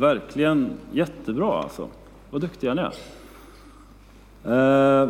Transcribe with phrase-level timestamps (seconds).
[0.00, 1.88] Verkligen jättebra alltså.
[2.30, 2.92] Vad duktiga ni är.
[5.02, 5.08] Eh,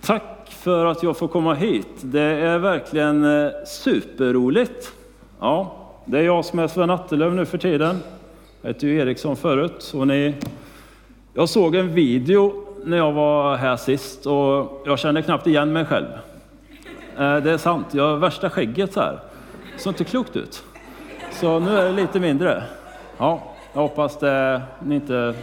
[0.00, 1.88] tack för att jag får komma hit.
[2.00, 4.92] Det är verkligen eh, superroligt.
[5.40, 7.98] Ja, det är jag som är Sven Attelöv nu för tiden.
[8.62, 9.92] Jag hette ju Eriksson förut.
[9.94, 10.34] Och ni,
[11.34, 12.52] jag såg en video
[12.84, 16.06] när jag var här sist och jag kände knappt igen mig själv.
[17.18, 19.18] Eh, det är sant, jag har värsta skägget så här.
[19.74, 20.64] Det såg inte klokt ut.
[21.32, 22.62] Så nu är det lite mindre.
[23.18, 25.34] Ja, jag hoppas det, ni inte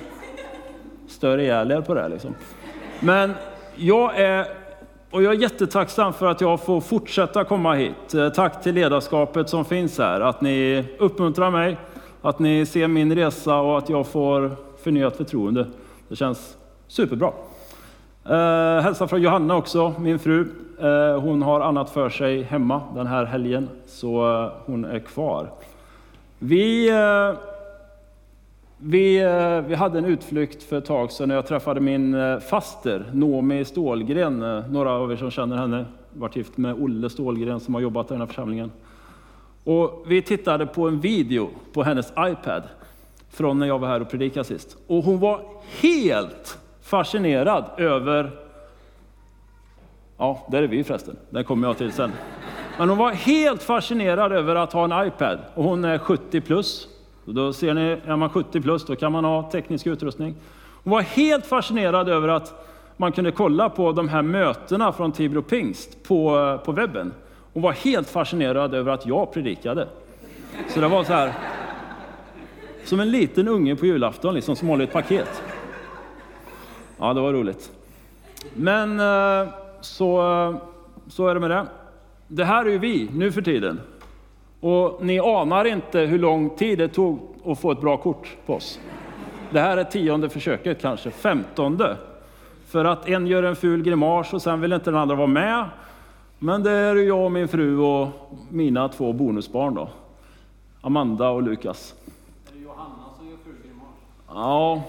[1.07, 2.07] stör ihjäl er på det.
[2.07, 2.35] Liksom.
[2.99, 3.33] Men
[3.75, 4.45] jag är,
[5.11, 8.13] och jag är jättetacksam för att jag får fortsätta komma hit.
[8.13, 11.77] Eh, tack till ledarskapet som finns här, att ni uppmuntrar mig,
[12.21, 14.51] att ni ser min resa och att jag får
[14.83, 15.67] förnyat förtroende.
[16.07, 17.31] Det känns superbra.
[18.25, 20.47] Eh, hälsa från Johanna också, min fru.
[20.81, 25.49] Eh, hon har annat för sig hemma den här helgen, så eh, hon är kvar.
[26.39, 27.50] Vi, eh,
[28.83, 32.39] vi, eh, vi hade en utflykt för ett tag sedan när jag träffade min eh,
[32.39, 34.41] faster, Nomi Stålgren.
[34.41, 38.05] Eh, några av er som känner henne, varit gift med Olle Stålgren som har jobbat
[38.05, 38.71] i den här församlingen.
[39.63, 42.63] Och vi tittade på en video på hennes iPad
[43.29, 44.77] från när jag var här och predikade sist.
[44.87, 45.41] Och hon var
[45.81, 48.31] helt fascinerad över,
[50.17, 52.11] ja, där är vi förresten, den kommer jag till sen.
[52.77, 56.87] Men hon var helt fascinerad över att ha en iPad och hon är 70 plus.
[57.25, 60.35] Och då ser ni, är man 70 plus då kan man ha teknisk utrustning.
[60.83, 65.41] Hon var helt fascinerad över att man kunde kolla på de här mötena från Tibro
[65.41, 67.13] Pingst på, eh, på webben.
[67.53, 69.87] Hon var helt fascinerad över att jag predikade.
[70.69, 71.33] Så det var så här,
[72.83, 75.43] som en liten unge på julafton, liksom, som håller ett paket.
[76.97, 77.71] Ja, det var roligt.
[78.53, 79.49] Men eh,
[79.81, 80.55] så, eh,
[81.07, 81.65] så är det med det.
[82.27, 83.79] Det här är ju vi nu för tiden.
[84.61, 88.53] Och ni anar inte hur lång tid det tog att få ett bra kort på
[88.53, 88.79] oss.
[89.49, 91.97] Det här är tionde försöket kanske, femtonde.
[92.67, 95.65] För att en gör en ful grimas och sen vill inte den andra vara med.
[96.39, 98.07] Men det är jag och min fru och
[98.49, 99.89] mina två bonusbarn då.
[100.81, 101.95] Amanda och Lukas.
[102.49, 103.87] Är det Johanna som gör ful grimas?
[104.27, 104.83] Ja,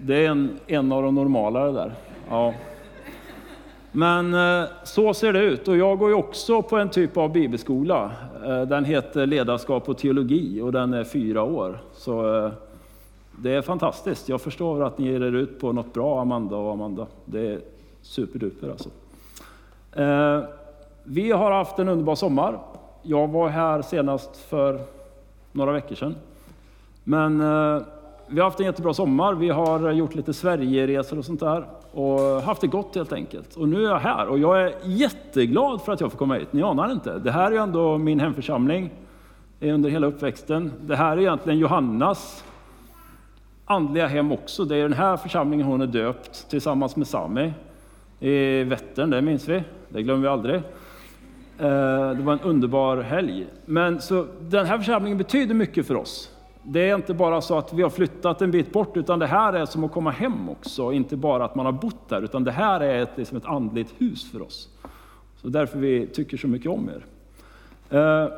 [0.00, 1.94] det är en, en av de normalare där.
[2.30, 2.54] Ja.
[3.92, 5.68] Men eh, så ser det ut.
[5.68, 8.10] Och jag går ju också på en typ av bibelskola.
[8.44, 11.78] Eh, den heter Ledarskap och teologi och den är fyra år.
[11.92, 12.52] Så eh,
[13.36, 14.28] det är fantastiskt.
[14.28, 17.06] Jag förstår att ni ger er ut på något bra, Amanda och Amanda.
[17.24, 17.60] Det är
[18.02, 18.88] superduper alltså.
[21.04, 22.58] Vi har haft en underbar sommar.
[23.02, 24.80] Jag var här senast för
[25.52, 26.14] några veckor sedan.
[27.04, 27.38] Men
[28.26, 29.34] vi har haft en jättebra sommar.
[29.34, 33.56] Vi har gjort lite Sverigeresor och sånt där och haft det gott helt enkelt.
[33.56, 36.52] Och nu är jag här och jag är jätteglad för att jag får komma hit.
[36.52, 37.18] Ni anar inte.
[37.18, 38.90] Det här är ju ändå min hemförsamling
[39.60, 40.72] under hela uppväxten.
[40.80, 42.44] Det här är egentligen Johannas
[43.64, 44.64] andliga hem också.
[44.64, 47.52] Det är den här församlingen hon är döpt tillsammans med Sami
[48.20, 49.62] i Vättern, det minns vi.
[49.88, 50.56] Det glömmer vi aldrig.
[50.56, 53.46] Eh, det var en underbar helg.
[53.64, 56.30] Men så den här församlingen betyder mycket för oss.
[56.70, 59.52] Det är inte bara så att vi har flyttat en bit bort, utan det här
[59.52, 60.92] är som att komma hem också.
[60.92, 63.94] Inte bara att man har bott där, utan det här är ett, liksom ett andligt
[63.98, 64.68] hus för oss.
[65.36, 67.04] Så därför vi tycker så mycket om er.
[67.98, 68.32] Eh,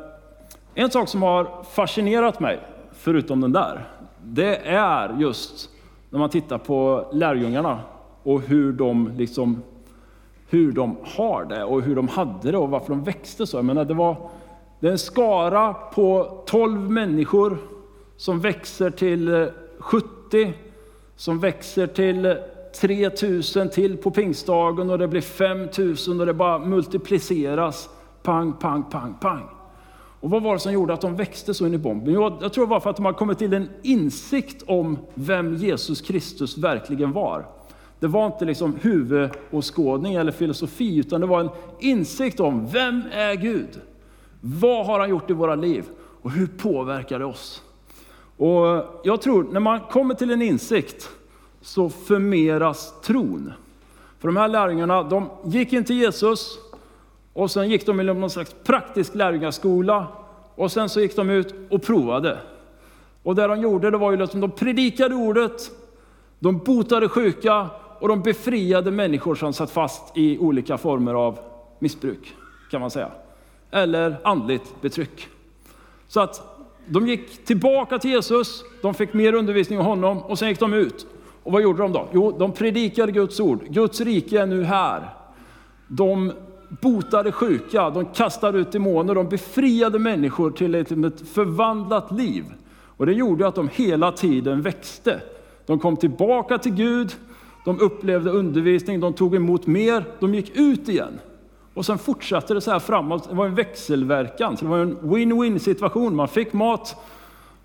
[0.75, 2.59] En sak som har fascinerat mig,
[2.91, 3.87] förutom den där,
[4.23, 5.69] det är just
[6.09, 7.79] när man tittar på lärjungarna
[8.23, 9.61] och hur de liksom
[10.49, 13.57] hur de har det och hur de hade det och varför de växte så.
[13.57, 14.15] Jag menar, det var
[14.79, 17.57] det är en skara på 12 människor
[18.21, 19.47] som växer till eh,
[19.79, 20.53] 70,
[21.15, 22.33] som växer till eh,
[22.75, 27.89] 3000 till på pingstdagen och det blir 5000 och det bara multipliceras.
[28.23, 29.43] Pang, pang, pang, pang.
[30.19, 32.13] Och vad var det som gjorde att de växte så in i bomben?
[32.13, 35.55] Jo, jag tror det var för att de hade kommit till en insikt om vem
[35.55, 37.45] Jesus Kristus verkligen var.
[37.99, 41.49] Det var inte liksom huvudåskådning eller filosofi, utan det var en
[41.79, 43.81] insikt om vem är Gud?
[44.41, 45.85] Vad har han gjort i våra liv?
[46.21, 47.63] Och hur påverkar det oss?
[48.37, 51.09] Och jag tror, när man kommer till en insikt
[51.61, 53.53] så förmeras tron.
[54.19, 56.57] För de här lärjungarna, de gick in till Jesus
[57.33, 60.07] och sen gick de i någon slags praktisk lärjungaskola
[60.55, 62.37] och sen så gick de ut och provade.
[63.23, 65.71] Och det de gjorde, det var ju liksom, de predikade ordet,
[66.39, 67.69] de botade sjuka
[67.99, 71.39] och de befriade människor som satt fast i olika former av
[71.79, 72.35] missbruk,
[72.71, 73.11] kan man säga.
[73.71, 75.27] Eller andligt betryck.
[76.07, 76.50] Så att
[76.91, 80.73] de gick tillbaka till Jesus, de fick mer undervisning av honom och sen gick de
[80.73, 81.07] ut.
[81.43, 82.09] Och vad gjorde de då?
[82.13, 83.63] Jo, de predikade Guds ord.
[83.69, 85.09] Guds rike är nu här.
[85.87, 86.31] De
[86.81, 90.89] botade sjuka, de kastade ut demoner, de befriade människor till ett,
[91.33, 92.45] förvandlat liv.
[92.97, 95.21] Och det gjorde att de hela tiden växte.
[95.65, 97.15] De kom tillbaka till Gud,
[97.65, 101.19] de upplevde undervisning, de tog emot mer, de gick ut igen.
[101.73, 103.29] Och sen fortsatte det så här framåt.
[103.29, 106.15] Det var en växelverkan, så det var en win-win situation.
[106.15, 106.95] Man fick mat,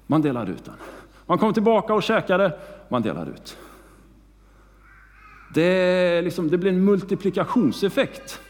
[0.06, 0.74] man delade ut den.
[1.26, 2.58] Man kom tillbaka och käkade,
[2.88, 3.56] man delade ut.
[5.54, 8.40] Det, liksom, det blir en multiplikationseffekt.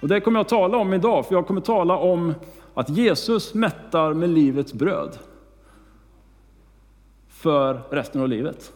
[0.00, 2.34] Och det kommer jag att tala om idag, för jag kommer att tala om
[2.74, 5.18] att Jesus mättar med livets bröd
[7.28, 8.72] för resten av livet.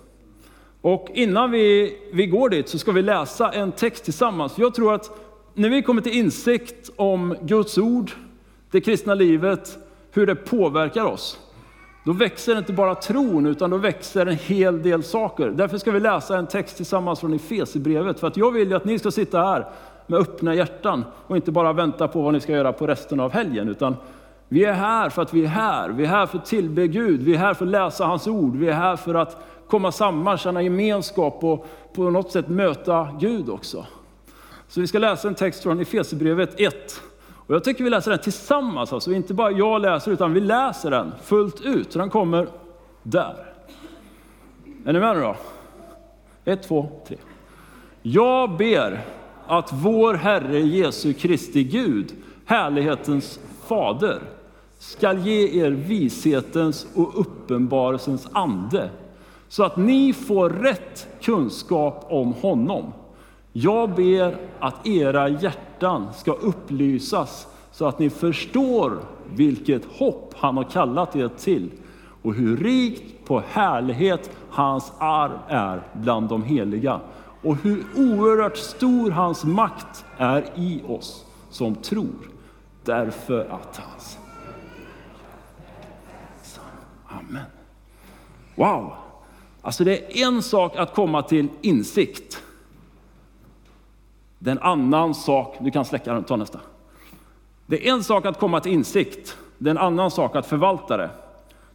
[0.80, 4.58] Och innan vi, vi går dit så ska vi läsa en text tillsammans.
[4.58, 5.10] Jag tror att
[5.54, 8.10] när vi kommer till insikt om Guds ord,
[8.70, 9.78] det kristna livet,
[10.10, 11.38] hur det påverkar oss,
[12.04, 15.50] då växer inte bara tron, utan då växer en hel del saker.
[15.50, 18.84] Därför ska vi läsa en text tillsammans från Efesierbrevet, för att jag vill ju att
[18.84, 19.66] ni ska sitta här
[20.06, 23.32] med öppna hjärtan och inte bara vänta på vad ni ska göra på resten av
[23.32, 23.96] helgen, utan
[24.48, 25.88] vi är här för att vi är här.
[25.88, 28.56] Vi är här för att tillbe Gud, vi är här för att läsa hans ord,
[28.56, 29.36] vi är här för att
[29.68, 33.86] komma samman, känna gemenskap och på något sätt möta Gud också.
[34.72, 37.02] Så vi ska läsa en text från Efesierbrevet 1.
[37.28, 40.90] Och jag tycker vi läser den tillsammans, alltså inte bara jag läser, utan vi läser
[40.90, 41.92] den fullt ut.
[41.92, 42.48] Så den kommer
[43.02, 43.54] där.
[44.84, 45.36] Är ni med nu då?
[46.44, 47.16] Ett, två, tre.
[48.02, 49.04] Jag ber
[49.46, 52.12] att vår Herre Jesu Kristi Gud,
[52.46, 54.22] härlighetens fader,
[54.78, 58.90] skall ge er vishetens och uppenbarelsens ande,
[59.48, 62.92] så att ni får rätt kunskap om honom.
[63.52, 68.98] Jag ber att era hjärtan ska upplysas så att ni förstår
[69.34, 71.70] vilket hopp han har kallat er till
[72.22, 77.00] och hur rikt på härlighet hans arv är bland de heliga
[77.42, 82.30] och hur oerhört stor hans makt är i oss som tror
[82.84, 84.18] därför att hans...
[87.06, 87.44] Amen.
[88.54, 88.92] Wow!
[89.62, 92.41] Alltså det är en sak att komma till insikt.
[94.42, 96.60] Det är en annan sak, du kan släcka den, ta nästa.
[97.66, 100.96] Det är en sak att komma till insikt, det är en annan sak att förvalta
[100.96, 101.10] det.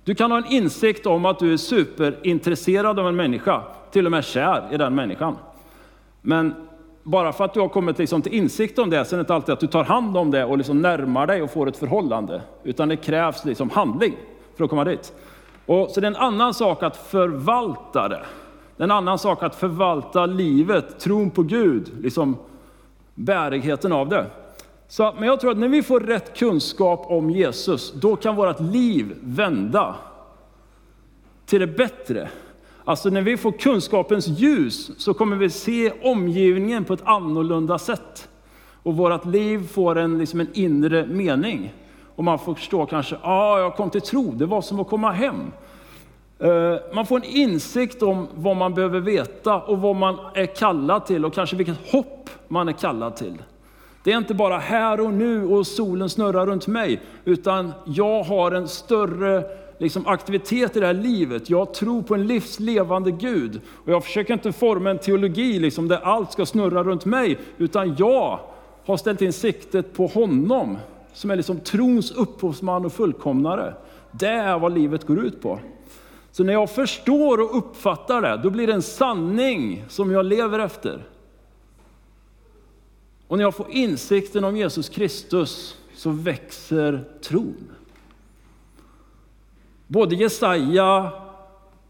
[0.04, 3.62] Du kan ha en insikt om att du är superintresserad av en människa,
[3.92, 5.36] till och med kär i den människan.
[6.22, 6.56] Men
[7.04, 9.34] bara för att du har kommit liksom till insikt om det, så är det inte
[9.34, 12.42] alltid att du tar hand om det och liksom närmar dig och får ett förhållande.
[12.64, 14.16] Utan det krävs liksom handling
[14.58, 15.14] för att komma dit.
[15.66, 18.22] Och, så det är en annan sak att förvalta det.
[18.78, 22.38] Det är en annan sak att förvalta livet, tron på Gud, liksom
[23.18, 24.26] bärigheten av det.
[24.88, 28.60] Så, men jag tror att när vi får rätt kunskap om Jesus, då kan vårt
[28.60, 29.96] liv vända
[31.46, 32.30] till det bättre.
[32.86, 38.30] Alltså när vi får kunskapens ljus så kommer vi se omgivningen på ett annorlunda sätt.
[38.84, 41.74] Och vårt liv får en, liksom en inre mening.
[42.16, 45.12] Och man förstår kanske, ja, ah, jag kom till tro, det var som att komma
[45.12, 45.52] hem.
[46.40, 51.06] Eh, man får en insikt om vad man behöver veta och vad man är kallad
[51.06, 53.42] till och kanske vilket hopp man är kallad till.
[54.04, 58.52] Det är inte bara här och nu och solen snurrar runt mig, utan jag har
[58.52, 59.44] en större
[59.78, 61.50] liksom, aktivitet i det här livet.
[61.50, 63.62] Jag tror på en livslevande Gud.
[63.86, 67.96] Och jag försöker inte forma en teologi liksom, där allt ska snurra runt mig, utan
[67.98, 68.40] jag
[68.86, 70.78] har ställt in siktet på honom,
[71.14, 73.74] som är liksom trons upphovsman och fullkomnare.
[74.12, 75.60] Det är vad livet går ut på.
[76.32, 80.60] Så när jag förstår och uppfattar det, då blir det en sanning som jag lever
[80.60, 81.06] efter.
[83.28, 87.72] Och när jag får insikten om Jesus Kristus så växer tron.
[89.88, 91.12] Både Jesaja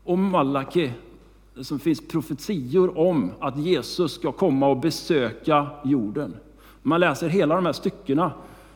[0.03, 0.91] och Malaki,
[1.61, 6.35] som finns profetior om att Jesus ska komma och besöka jorden.
[6.81, 8.31] Man läser hela de här styckena,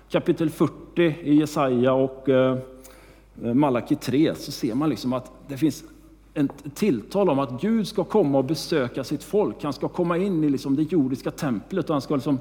[0.09, 2.57] kapitel 40 i Jesaja och eh,
[3.43, 5.83] Eh, Malaki 3, så ser man liksom att det finns
[6.33, 9.63] ett tilltal om att Gud ska komma och besöka sitt folk.
[9.63, 12.39] Han ska komma in i liksom det jordiska templet och han ska liksom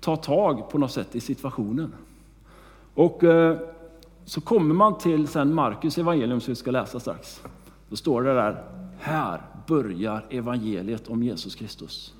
[0.00, 1.92] ta tag på något sätt i situationen.
[2.94, 3.58] Och eh,
[4.24, 7.42] så kommer man till sen Markus evangelium som vi ska läsa strax.
[7.88, 8.64] Då står det där,
[8.98, 12.14] här börjar evangeliet om Jesus Kristus.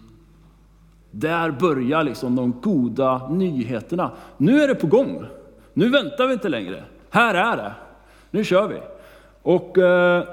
[1.10, 4.10] Där börjar liksom de goda nyheterna.
[4.36, 5.24] Nu är det på gång.
[5.72, 6.84] Nu väntar vi inte längre.
[7.14, 7.72] Här är det.
[8.30, 8.80] Nu kör vi.
[9.42, 10.24] Och eh,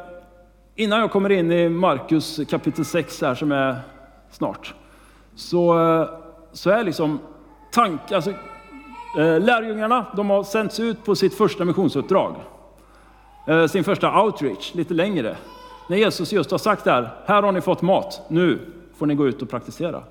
[0.76, 3.76] innan jag kommer in i Markus kapitel 6 här som är
[4.32, 4.74] snart,
[5.36, 6.10] så, eh,
[6.52, 7.20] så är liksom
[7.72, 8.32] tanken, alltså,
[9.20, 12.36] eh, lärjungarna, de har sänts ut på sitt första missionsuppdrag.
[13.48, 15.38] Eh, sin första outreach, lite längre.
[15.90, 18.60] När Jesus just har sagt där, här har ni fått mat, nu
[18.98, 20.04] får ni gå ut och praktisera.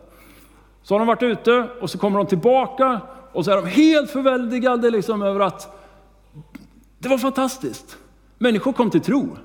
[0.83, 3.01] Så har de varit ute och så kommer de tillbaka
[3.33, 5.80] och så är de helt förväldigade liksom över att
[7.01, 7.99] det var fantastiskt.
[8.39, 9.37] Människor kom till tro.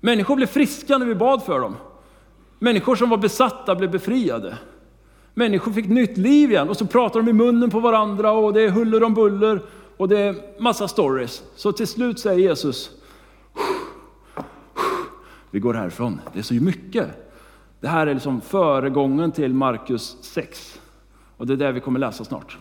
[0.00, 1.76] Människor blev friska när vi bad för dem.
[2.58, 4.58] Människor som var besatta blev befriade.
[5.34, 8.62] Människor fick nytt liv igen och så pratar de i munnen på varandra och det
[8.62, 9.62] är huller om buller
[9.96, 11.42] och det är massa stories.
[11.56, 12.90] Så till slut säger Jesus,
[15.50, 16.20] vi går härifrån.
[16.32, 17.08] Det är så mycket.
[17.80, 20.80] Det här är liksom föregången till Markus 6.
[21.36, 22.58] Och det är det vi kommer läsa snart.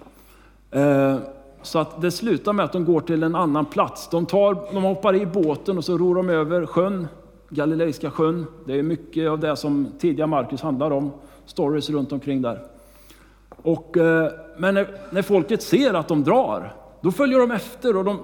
[0.71, 1.17] Eh,
[1.61, 4.09] så att det slutar med att de går till en annan plats.
[4.09, 7.07] De, tar, de hoppar i båten och så ror de över sjön,
[7.49, 8.45] Galileiska sjön.
[8.65, 11.11] Det är mycket av det som tidiga Markus handlar om.
[11.45, 12.63] Stories runt omkring där.
[13.49, 18.05] Och, eh, men när, när folket ser att de drar, då följer de efter och
[18.05, 18.19] de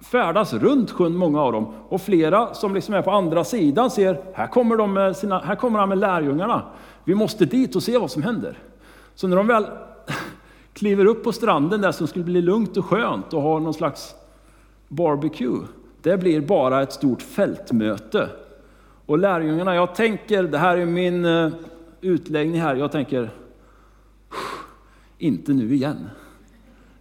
[0.00, 1.74] färdas runt sjön, många av dem.
[1.88, 5.54] Och flera som liksom är på andra sidan ser, här kommer, de med sina, här
[5.54, 6.62] kommer han med lärjungarna.
[7.04, 8.58] Vi måste dit och se vad som händer.
[9.14, 9.66] Så när de väl
[10.72, 14.14] kliver upp på stranden där som skulle bli lugnt och skönt och ha någon slags
[14.88, 15.60] barbecue,
[16.02, 18.28] det blir bara ett stort fältmöte.
[19.06, 21.52] Och lärjungarna, jag tänker, det här är min eh,
[22.00, 23.30] utläggning här, jag tänker,
[25.18, 26.10] inte nu igen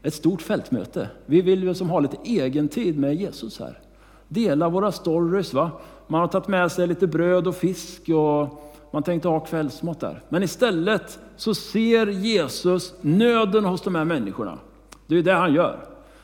[0.04, 1.10] ett stort fältmöte.
[1.26, 3.80] Vi vill ju som ha lite egen tid med Jesus här.
[4.28, 5.54] Dela våra stories.
[5.54, 5.72] Va?
[6.08, 10.22] Man har tagit med sig lite bröd och fisk och man tänkte ha kvällsmat där.
[10.30, 14.58] Men istället så ser Jesus nöden hos de här människorna.
[15.08, 15.80] Det är det han gör.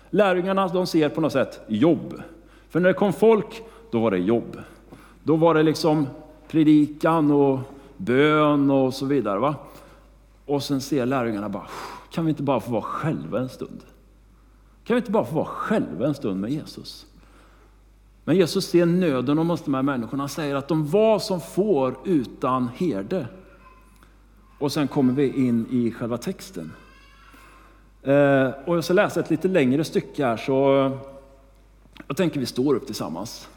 [0.10, 2.22] Lärjungarna de ser på något sätt jobb.
[2.70, 4.58] För när det kom folk, då var det jobb.
[5.24, 6.08] Då var det liksom
[6.48, 7.60] predikan och
[7.98, 9.40] bön och så vidare.
[9.40, 9.56] Va?
[10.46, 11.68] Och sen ser lärjungarna bara,
[12.12, 13.82] kan vi inte bara få vara själva en stund?
[14.84, 17.06] Kan vi inte bara få vara själva en stund med Jesus?
[18.26, 20.24] Men Jesus ser nöden hos de här människorna.
[20.24, 23.28] Han säger att de var som får utan herde.
[24.60, 26.72] Och sen kommer vi in i själva texten.
[28.04, 30.92] Eh, och jag ska läsa ett lite längre stycke här, så
[32.08, 33.50] jag tänker vi står upp tillsammans.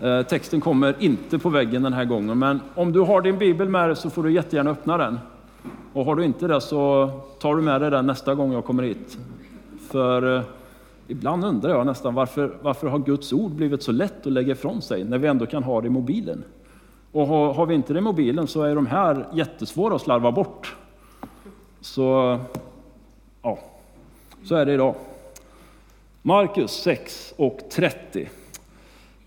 [0.00, 3.68] Eh, texten kommer inte på väggen den här gången, men om du har din bibel
[3.68, 5.18] med dig så får du jättegärna öppna den.
[5.92, 8.82] Och har du inte det så tar du med dig den nästa gång jag kommer
[8.82, 9.18] hit.
[9.90, 10.42] För eh,
[11.08, 14.82] ibland undrar jag nästan varför, varför har Guds ord blivit så lätt att lägga ifrån
[14.82, 16.44] sig när vi ändå kan ha det i mobilen?
[17.12, 20.32] Och har, har vi inte det i mobilen så är de här jättesvåra att slarva
[20.32, 20.76] bort.
[21.80, 22.38] Så,
[23.42, 23.58] ja,
[24.44, 24.94] så är det idag.
[26.22, 28.28] Markus 6 och 30.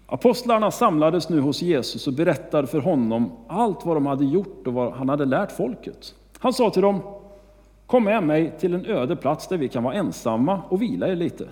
[0.07, 4.73] Apostlarna samlades nu hos Jesus och berättade för honom allt vad de hade gjort och
[4.73, 6.15] vad han hade lärt folket.
[6.39, 7.01] Han sa till dem,
[7.85, 11.15] kom med mig till en öde plats där vi kan vara ensamma och vila er
[11.15, 11.47] lite.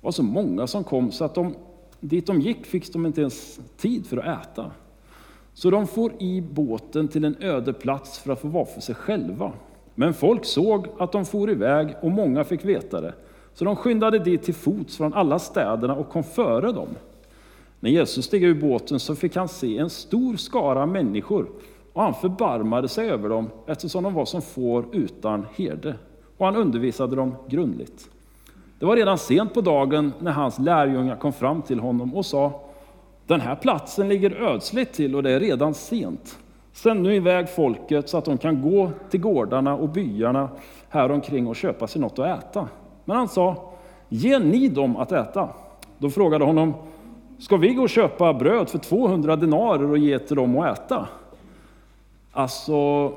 [0.00, 1.54] Det var så många som kom så att de,
[2.00, 4.70] dit de gick fick de inte ens tid för att äta.
[5.54, 8.94] Så de får i båten till en öde plats för att få vara för sig
[8.94, 9.52] själva.
[9.94, 13.14] Men folk såg att de for iväg och många fick veta det.
[13.54, 16.88] Så de skyndade dit till fots från alla städerna och kom före dem.
[17.80, 21.48] När Jesus steg ur båten så fick han se en stor skara människor
[21.92, 25.94] och han förbarmade sig över dem eftersom de var som får utan herde.
[26.36, 28.10] Och han undervisade dem grundligt.
[28.80, 32.60] Det var redan sent på dagen när hans lärjungar kom fram till honom och sa
[33.26, 36.38] Den här platsen ligger ödsligt till och det är redan sent.
[36.72, 40.48] Sänd nu iväg folket så att de kan gå till gårdarna och byarna
[40.88, 42.68] här omkring och köpa sig något att äta.
[43.04, 43.72] Men han sa
[44.08, 45.48] Ge ni dem att äta.
[45.98, 46.74] Då frågade honom
[47.38, 51.08] Ska vi gå och köpa bröd för 200 denarer och ge till dem att äta?
[52.32, 53.12] Alltså,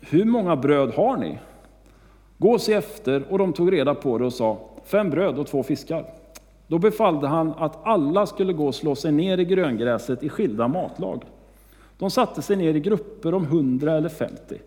[0.00, 1.38] hur många bröd har ni?
[2.38, 4.58] Gå och se efter, och de tog reda på det och sa,
[4.88, 6.04] fem bröd och två fiskar.
[6.66, 10.68] Då befallde han att alla skulle gå och slå sig ner i gröngräset i skilda
[10.68, 11.22] matlag.
[11.98, 14.58] De satte sig ner i grupper om hundra eller femtio.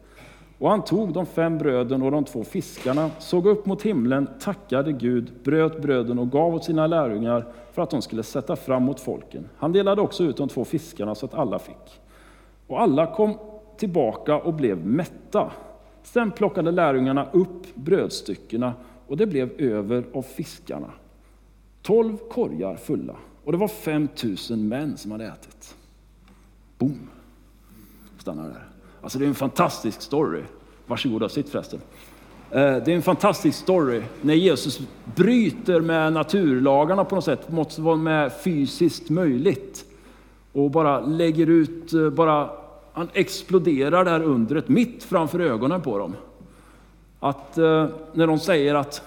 [0.60, 4.92] Och han tog de fem bröden och de två fiskarna, såg upp mot himlen, tackade
[4.92, 9.00] Gud, bröt bröden och gav åt sina lärjungar för att de skulle sätta fram mot
[9.00, 9.50] folken.
[9.58, 12.02] Han delade också ut de två fiskarna så att alla fick.
[12.68, 13.38] Och alla kom
[13.78, 15.52] tillbaka och blev mätta.
[16.04, 18.74] Sen plockade lärjungarna upp brödstyckena
[19.12, 20.92] och det blev över av fiskarna.
[21.82, 23.16] Tolv korgar fulla.
[23.44, 25.76] Och det var 5000 män som hade ätit.
[26.78, 27.10] Boom!
[28.18, 28.68] Stannar där.
[29.02, 30.42] Alltså det är en fantastisk story.
[30.88, 31.80] Varsågoda, sitt förresten.
[32.52, 34.82] Eh, det är en fantastisk story när Jesus
[35.16, 39.86] bryter med naturlagarna på något sätt, måste vara med fysiskt möjligt.
[40.52, 42.50] Och bara lägger ut, eh, bara
[42.94, 46.16] han exploderar det här undret mitt framför ögonen på dem.
[47.24, 49.02] Att eh, när de säger att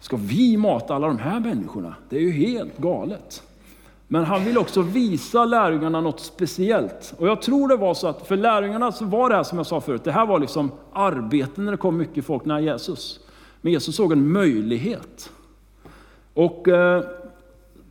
[0.00, 1.94] ska vi mata alla de här människorna?
[2.08, 3.42] Det är ju helt galet.
[4.08, 7.14] Men han vill också visa lärjungarna något speciellt.
[7.18, 9.66] Och jag tror det var så att för lärjungarna så var det här som jag
[9.66, 13.20] sa förut, det här var liksom arbete när det kom mycket folk nära Jesus.
[13.60, 15.30] Men Jesus såg en möjlighet.
[16.34, 17.04] Och eh,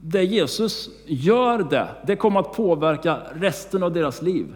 [0.01, 4.53] det Jesus gör det, det kommer att påverka resten av deras liv.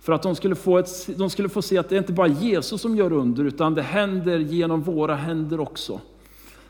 [0.00, 2.30] För att de skulle, få ett, de skulle få se att det inte bara är
[2.30, 6.00] Jesus som gör under, utan det händer genom våra händer också.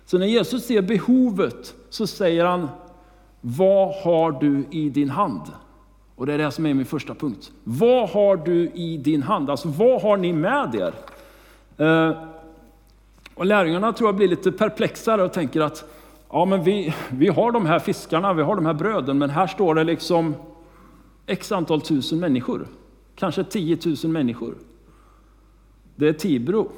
[0.05, 2.69] Så när Jesus ser behovet så säger han,
[3.41, 5.43] vad har du i din hand?
[6.17, 7.53] Och det är det som är min första punkt.
[7.65, 9.51] Vad har du i din hand?
[9.51, 10.95] Alltså vad har ni med er?
[11.77, 12.17] Eh,
[13.35, 15.85] och lärjungarna tror jag blir lite perplexade och tänker att
[16.31, 19.47] ja, men vi, vi har de här fiskarna, vi har de här bröden, men här
[19.47, 20.35] står det liksom
[21.27, 22.67] x antal tusen människor.
[23.19, 24.55] Kanske 10 000 människor.
[25.97, 26.71] Det är Tibro,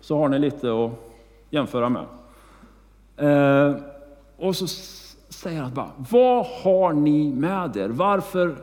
[0.00, 0.90] så har ni lite att
[1.50, 2.04] jämföra med.
[3.16, 3.76] Eh,
[4.36, 4.66] och så
[5.28, 7.88] säger han bara, vad har ni med er?
[7.88, 8.56] Varför?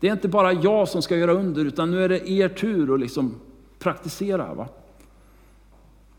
[0.00, 2.94] Det är inte bara jag som ska göra under, utan nu är det er tur
[2.94, 3.34] att liksom
[3.78, 4.54] praktisera.
[4.54, 4.68] Va?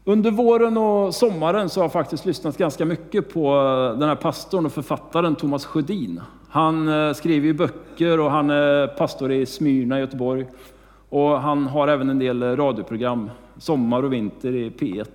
[0.10, 4.16] Under våren och sommaren så har jag faktiskt lyssnat ganska mycket på eh, den här
[4.16, 6.22] pastorn och författaren Thomas Sjödin.
[6.50, 10.46] Han eh, skriver ju böcker och han är pastor i Smyrna i Göteborg.
[11.10, 15.06] Och han har även en del eh, radioprogram, sommar och vinter i P1.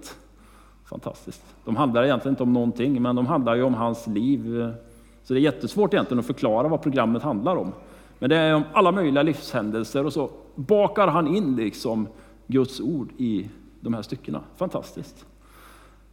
[0.91, 1.43] Fantastiskt.
[1.65, 4.73] De handlar egentligen inte om någonting, men de handlar ju om hans liv.
[5.25, 7.73] Så det är jättesvårt egentligen att förklara vad programmet handlar om.
[8.19, 12.09] Men det är om alla möjliga livshändelser och så bakar han in liksom
[12.47, 13.49] Guds ord i
[13.83, 14.41] de här styckena.
[14.57, 15.27] Fantastiskt.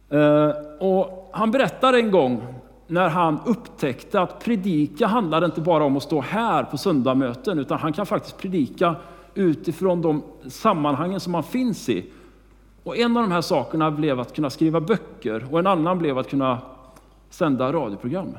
[0.08, 0.50] Eh,
[0.80, 2.44] och han berättar en gång
[2.86, 7.78] när han upptäckte att predika handlar inte bara om att stå här på söndagsmöten utan
[7.78, 8.96] han kan faktiskt predika
[9.34, 12.10] utifrån de sammanhangen som man finns i.
[12.82, 16.18] Och en av de här sakerna blev att kunna skriva böcker och en annan blev
[16.18, 16.58] att kunna
[17.30, 18.36] sända radioprogram.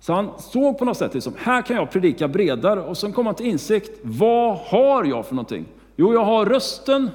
[0.00, 3.26] Så han såg på något sätt liksom, här kan jag predika bredare och sen kom
[3.26, 5.64] han till insikt, vad har jag för någonting?
[5.96, 7.10] Jo, jag har rösten,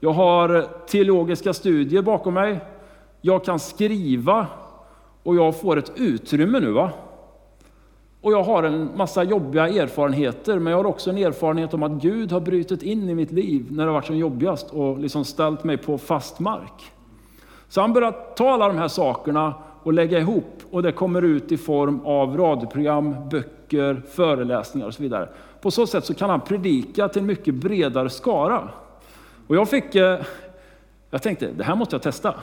[0.00, 2.60] jag har teologiska studier bakom mig,
[3.20, 4.46] jag kan skriva
[5.22, 6.70] och jag får ett utrymme nu.
[6.70, 6.90] va?
[8.20, 11.92] Och jag har en massa jobbiga erfarenheter, men jag har också en erfarenhet om att
[11.92, 15.24] Gud har brutit in i mitt liv när det har varit som jobbigast och liksom
[15.24, 16.92] ställt mig på fast mark.
[17.68, 21.52] Så han börjar ta alla de här sakerna och lägga ihop och det kommer ut
[21.52, 25.28] i form av radioprogram, böcker, föreläsningar och så vidare.
[25.60, 28.68] På så sätt så kan han predika till en mycket bredare skara.
[29.50, 30.20] Och jag fick, eh,
[31.10, 32.34] jag tänkte, det här måste jag testa.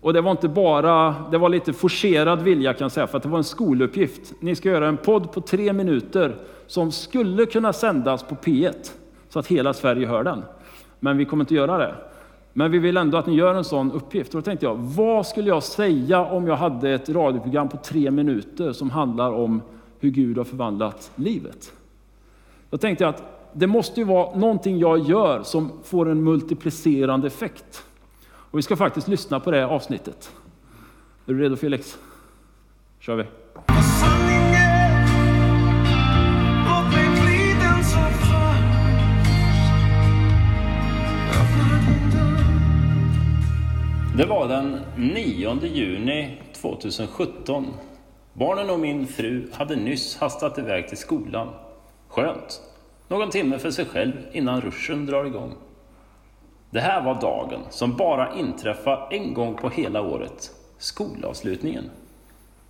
[0.00, 3.22] Och det var inte bara, det var lite forcerad vilja kan jag säga, för att
[3.22, 4.32] det var en skoluppgift.
[4.40, 8.92] Ni ska göra en podd på tre minuter som skulle kunna sändas på P1,
[9.28, 10.42] så att hela Sverige hör den.
[11.00, 11.94] Men vi kommer inte göra det.
[12.52, 14.34] Men vi vill ändå att ni gör en sån uppgift.
[14.34, 18.10] Och då tänkte jag, vad skulle jag säga om jag hade ett radioprogram på tre
[18.10, 19.62] minuter som handlar om
[20.00, 21.72] hur Gud har förvandlat livet?
[22.70, 27.26] Då tänkte jag att det måste ju vara någonting jag gör som får en multiplicerande
[27.26, 27.84] effekt.
[28.32, 30.30] Och vi ska faktiskt lyssna på det avsnittet.
[31.26, 31.98] Är du redo Felix?
[33.00, 33.24] kör vi.
[44.16, 47.66] Det var den 9 juni 2017.
[48.32, 51.48] Barnen och min fru hade nyss hastat iväg till skolan.
[52.08, 52.69] Skönt.
[53.10, 55.54] Någon timme för sig själv innan ruschen drar igång.
[56.70, 60.50] Det här var dagen som bara inträffar en gång på hela året.
[60.78, 61.90] Skolavslutningen.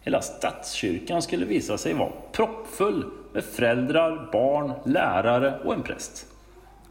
[0.00, 6.26] Hela stadskyrkan skulle visa sig vara proppfull med föräldrar, barn, lärare och en präst.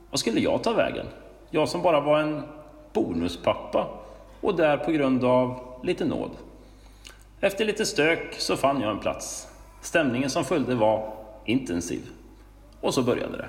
[0.10, 1.06] Vad skulle jag ta vägen?
[1.50, 2.44] Jag som bara var en
[2.94, 3.88] bonuspappa
[4.42, 6.32] och där på grund av lite nåd.
[7.40, 9.48] Efter lite stök så fann jag en plats.
[9.82, 11.14] Stämningen som följde var
[11.46, 12.02] intensiv.
[12.82, 13.48] Och så började det.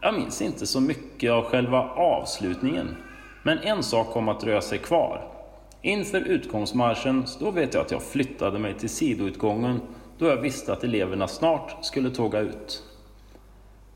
[0.00, 2.96] Jag minns inte så mycket av själva avslutningen,
[3.42, 5.28] men en sak kom att dröja sig kvar.
[5.82, 9.80] Inför utgångsmarschen, då vet jag att jag flyttade mig till sidoutgången
[10.18, 12.82] då jag visste att eleverna snart skulle tåga ut.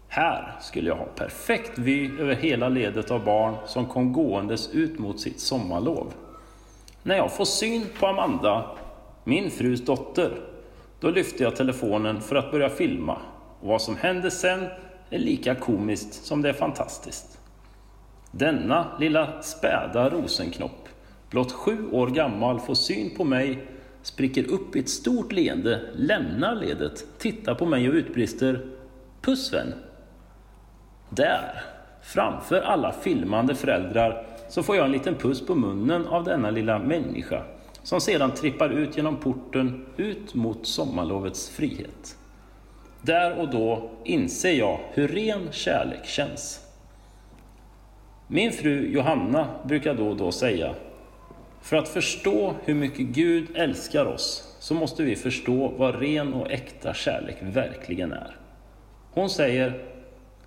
[0.09, 4.99] Här skulle jag ha perfekt vy över hela ledet av barn som kom gåendes ut
[4.99, 6.13] mot sitt sommarlov.
[7.03, 8.71] När jag får syn på Amanda,
[9.25, 10.41] min frus dotter,
[11.01, 13.19] då lyfter jag telefonen för att börja filma.
[13.65, 14.67] Och vad som händer sen
[15.11, 17.39] är lika komiskt som det är fantastiskt.
[18.31, 20.89] Denna lilla späda rosenknopp,
[21.31, 23.67] blott sju år gammal, får syn på mig,
[24.03, 28.67] spricker upp i ett stort leende, lämnar ledet, tittar på mig och utbrister
[29.21, 29.75] Puss vän!
[31.11, 31.63] Där,
[32.03, 36.79] framför alla filmande föräldrar, så får jag en liten puss på munnen av denna lilla
[36.79, 37.43] människa
[37.83, 42.17] som sedan trippar ut genom porten ut mot sommarlovets frihet.
[43.05, 46.61] Där och då inser jag hur ren kärlek känns.
[48.27, 50.75] Min fru Johanna brukar då och då säga,
[51.63, 56.51] för att förstå hur mycket Gud älskar oss så måste vi förstå vad ren och
[56.51, 58.37] äkta kärlek verkligen är.
[59.13, 59.85] Hon säger,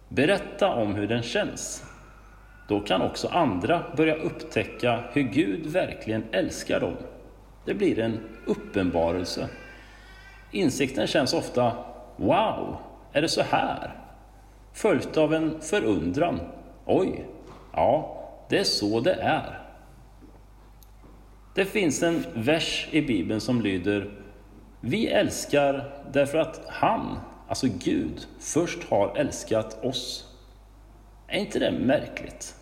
[0.10, 1.84] berätta om hur den känns.
[2.68, 6.96] Då kan också andra börja upptäcka hur Gud verkligen älskar dem.
[7.66, 9.50] Det blir en uppenbarelse.
[10.52, 11.72] Insikten känns ofta,
[12.18, 12.78] wow,
[13.12, 13.96] är det så här?
[14.74, 16.40] Följt av en förundran,
[16.86, 17.26] oj,
[17.74, 19.60] ja, det är så det är.
[21.56, 24.12] Det finns en vers i Bibeln som lyder
[24.82, 30.34] Vi älskar därför att han, alltså Gud, först har älskat oss.
[31.28, 32.56] Är inte det märkligt?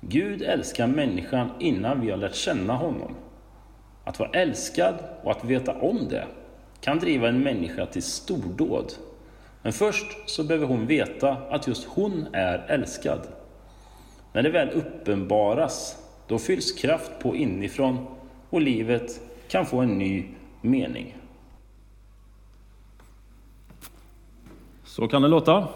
[0.00, 3.14] Gud älskar människan innan vi har lärt känna honom.
[4.04, 6.26] Att vara älskad och att veta om det
[6.86, 8.92] kan driva en människa till stordåd.
[9.62, 13.20] Men först så behöver hon veta att just hon är älskad.
[14.32, 15.96] När det väl uppenbaras,
[16.26, 18.06] då fylls kraft på inifrån
[18.50, 20.28] och livet kan få en ny
[20.60, 21.16] mening.
[24.84, 25.68] Så kan det låta.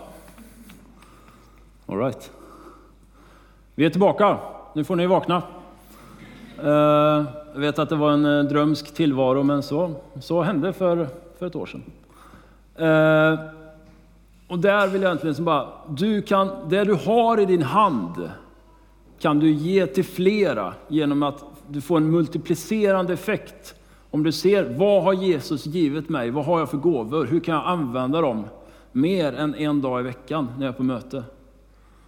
[1.86, 2.30] All right.
[3.74, 4.38] Vi är tillbaka.
[4.74, 5.42] Nu får ni vakna.
[6.58, 11.08] Eh, jag vet att det var en eh, drömsk tillvaro, men så, så hände för,
[11.38, 11.82] för ett år sedan.
[12.76, 13.38] Eh,
[14.48, 18.30] och där vill jag egentligen som bara, du kan, det du har i din hand
[19.18, 23.74] kan du ge till flera genom att du får en multiplicerande effekt.
[24.10, 26.30] Om du ser, vad har Jesus givit mig?
[26.30, 27.26] Vad har jag för gåvor?
[27.26, 28.44] Hur kan jag använda dem
[28.92, 31.24] mer än en dag i veckan när jag är på möte?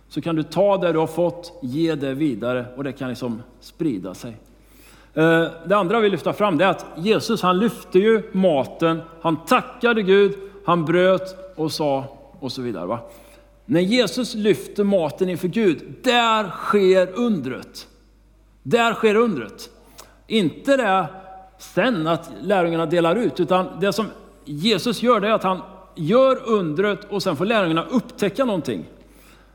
[0.08, 3.42] Så kan du ta det du har fått, ge det vidare och det kan liksom
[3.60, 4.36] sprida sig.
[5.14, 9.44] Eh, det andra vi lyfta fram det är att Jesus han lyfte ju maten, han
[9.44, 12.04] tackade Gud, han bröt och sa
[12.40, 12.86] och så vidare.
[12.86, 12.98] Va?
[13.64, 17.86] När Jesus lyfter maten inför Gud, där sker undret.
[18.62, 19.70] Där sker undret.
[20.26, 21.06] Inte det
[21.58, 24.06] sen att lärjungarna delar ut, utan det som
[24.44, 25.60] Jesus gör det är att han
[25.94, 28.84] gör undret och sen får lärjungarna upptäcka någonting.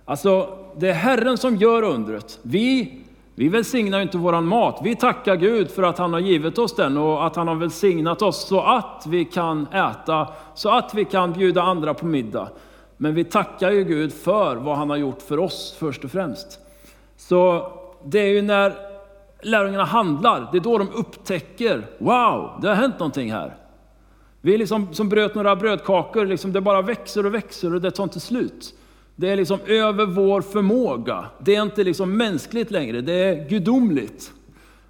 [0.06, 2.39] Alltså, det är Herren som gör undret.
[2.41, 3.02] Vi,
[3.39, 4.80] vi välsignar inte våran mat.
[4.84, 8.21] Vi tackar Gud för att han har givit oss den och att han har välsignat
[8.21, 12.50] oss så att vi kan äta, så att vi kan bjuda andra på middag.
[12.97, 16.60] Men vi tackar ju Gud för vad han har gjort för oss först och främst.
[17.17, 17.71] Så
[18.04, 18.73] det är ju när
[19.41, 23.56] lärjungarna handlar, det är då de upptäcker, wow, det har hänt någonting här.
[24.41, 27.91] Vi är liksom som bröt några brödkakor, liksom det bara växer och växer och det
[27.91, 28.73] tar inte slut.
[29.19, 31.25] Det är liksom över vår förmåga.
[31.39, 34.32] Det är inte liksom mänskligt längre, det är gudomligt.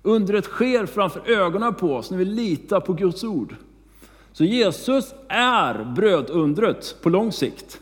[0.01, 3.55] Undret sker framför ögonen på oss när vi litar på Guds ord.
[4.31, 7.79] Så Jesus är brödundret på lång sikt.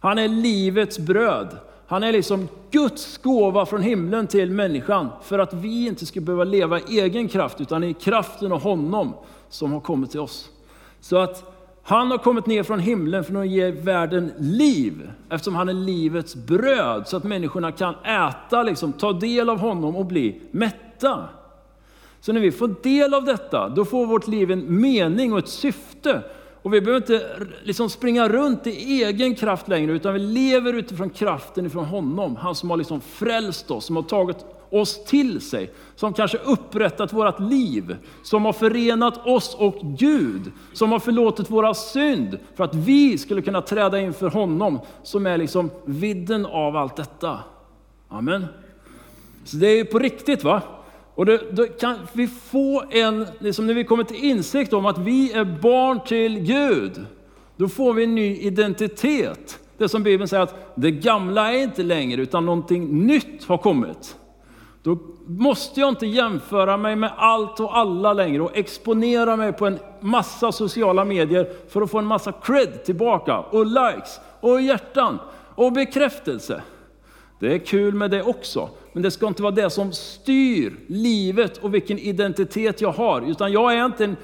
[0.00, 1.56] Han är livets bröd.
[1.86, 6.44] Han är liksom Guds gåva från himlen till människan för att vi inte ska behöva
[6.44, 9.14] leva i egen kraft utan i kraften av honom
[9.48, 10.50] som har kommit till oss.
[11.00, 11.51] Så att
[11.82, 16.34] han har kommit ner från himlen för att ge världen liv, eftersom han är livets
[16.34, 21.28] bröd, så att människorna kan äta, liksom, ta del av honom och bli mätta.
[22.20, 25.48] Så när vi får del av detta, då får vårt liv en mening och ett
[25.48, 26.22] syfte.
[26.62, 31.10] Och vi behöver inte liksom springa runt i egen kraft längre, utan vi lever utifrån
[31.10, 32.36] kraften ifrån honom.
[32.36, 34.36] Han som har liksom frälst oss, som har tagit
[34.72, 40.92] oss till sig, som kanske upprättat vårt liv, som har förenat oss och Gud, som
[40.92, 45.70] har förlåtit våra synd för att vi skulle kunna träda inför honom, som är liksom
[45.84, 47.38] vidden av allt detta.
[48.08, 48.46] Amen.
[49.44, 50.62] Så det är på riktigt va?
[51.14, 54.98] Och då, då kan vi få en, liksom när vi kommer till insikt om att
[54.98, 57.06] vi är barn till Gud,
[57.56, 59.58] då får vi en ny identitet.
[59.78, 64.16] Det som Bibeln säger att det gamla är inte längre, utan någonting nytt har kommit.
[64.82, 69.66] Då måste jag inte jämföra mig med allt och alla längre och exponera mig på
[69.66, 75.18] en massa sociala medier för att få en massa cred tillbaka och likes och hjärtan
[75.54, 76.62] och bekräftelse.
[77.40, 81.58] Det är kul med det också, men det ska inte vara det som styr livet
[81.58, 84.16] och vilken identitet jag har, utan jag är inte en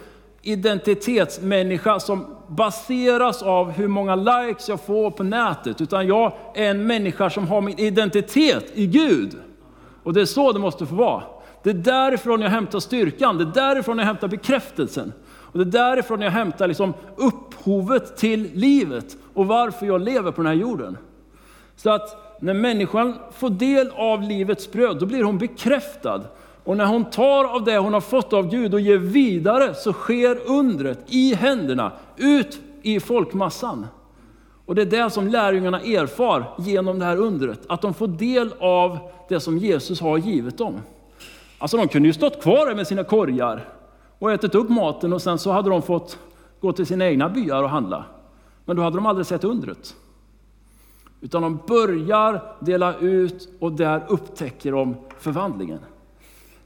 [0.42, 6.87] identitetsmänniska som baseras av hur många likes jag får på nätet, utan jag är en
[6.87, 9.37] människa som har min identitet i Gud.
[10.09, 11.23] Och det är så det måste få vara.
[11.62, 15.12] Det är därifrån jag hämtar styrkan, det är därifrån jag hämtar bekräftelsen.
[15.29, 20.42] Och det är därifrån jag hämtar liksom upphovet till livet och varför jag lever på
[20.42, 20.99] den här jorden.
[21.77, 26.23] Så att när människan får del av livets bröd, då blir hon bekräftad.
[26.64, 29.92] Och när hon tar av det hon har fått av Gud och ger vidare, så
[29.92, 33.87] sker undret i händerna, ut i folkmassan.
[34.68, 38.54] Och det är det som lärjungarna erfar genom det här undret, att de får del
[38.61, 40.81] av det som Jesus har givit dem.
[41.59, 43.68] Alltså de kunde ju stått kvar med sina korgar
[44.18, 46.18] och ätit upp maten och sen så hade de fått
[46.61, 48.04] gå till sina egna byar och handla.
[48.64, 49.94] Men då hade de aldrig sett undret.
[51.20, 55.81] Utan de börjar dela ut och där upptäcker de förvandlingen.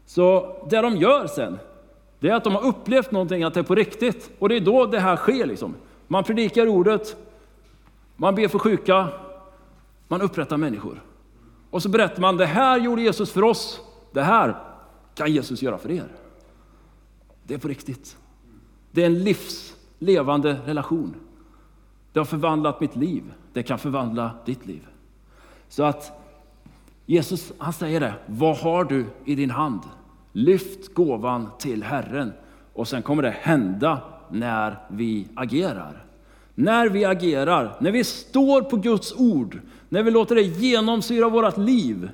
[0.07, 1.59] Så det de gör sen,
[2.21, 4.31] det är att de har upplevt någonting, att det är på riktigt.
[4.39, 5.47] Och det är då det här sker.
[5.47, 5.75] Liksom.
[6.07, 7.17] Man predikar ordet,
[8.23, 9.09] man ber för sjuka,
[10.09, 11.03] man upprättar människor.
[11.71, 13.81] Och så berättar man, det här gjorde Jesus för oss,
[14.13, 14.57] det här
[15.15, 16.09] kan Jesus göra för er.
[17.45, 18.17] Det är på riktigt.
[18.91, 21.15] Det är en livslevande relation.
[22.13, 23.23] Det har förvandlat mitt liv.
[23.53, 24.87] Det kan förvandla ditt liv.
[25.69, 26.13] Så att
[27.07, 29.81] Jesus han säger det, vad har du i din hand?
[30.33, 32.33] Lyft gåvan till Herren.
[32.73, 36.12] Och sen kommer det hända när vi agerar.
[36.55, 41.57] När vi agerar, när vi står på Guds ord, när vi låter det genomsyra vårt
[41.57, 42.11] liv,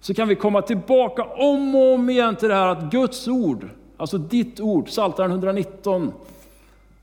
[0.00, 3.68] så kan vi komma tillbaka om och om igen till det här att Guds ord,
[3.96, 6.12] alltså ditt ord, Psaltaren 119,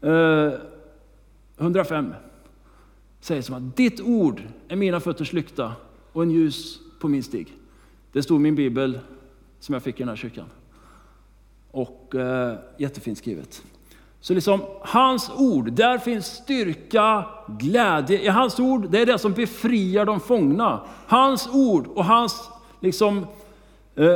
[0.01, 0.51] eh,
[1.57, 2.13] 105,
[3.19, 5.73] säger som att ditt ord är mina fötters lykta
[6.11, 7.53] och en ljus på min stig.
[8.11, 8.99] Det stod i min bibel
[9.59, 10.45] som jag fick i den här kyrkan.
[11.71, 13.63] Och eh, jättefint skrivet.
[14.21, 18.21] Så liksom hans ord, där finns styrka, glädje.
[18.21, 20.81] I hans ord, det är det som befriar de fångna.
[21.07, 22.49] Hans ord och hans
[22.79, 23.27] liksom,
[23.95, 24.15] eh,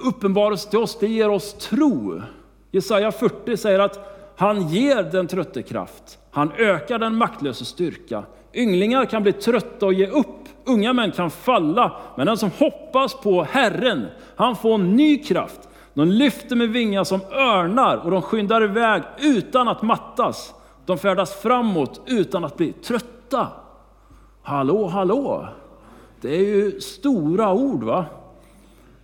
[0.00, 2.22] uppenbarelse till oss, det ger oss tro.
[2.70, 6.18] Jesaja 40 säger att han ger den trötte kraft.
[6.30, 8.24] Han ökar den maktlösa styrka.
[8.54, 10.26] Ynglingar kan bli trötta och ge upp.
[10.64, 15.60] Unga män kan falla, men den som hoppas på Herren, han får ny kraft.
[15.94, 20.54] De lyfter med vingar som örnar och de skyndar iväg utan att mattas.
[20.86, 23.48] De färdas framåt utan att bli trötta.
[24.42, 25.48] Hallå, hallå!
[26.20, 28.06] Det är ju stora ord va?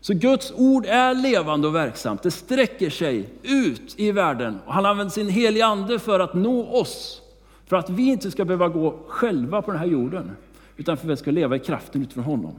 [0.00, 2.22] Så Guds ord är levande och verksamt.
[2.22, 6.66] Det sträcker sig ut i världen och han använder sin heliga ande för att nå
[6.66, 7.22] oss.
[7.66, 10.30] För att vi inte ska behöva gå själva på den här jorden,
[10.76, 12.54] utan för att vi ska leva i kraften utifrån honom.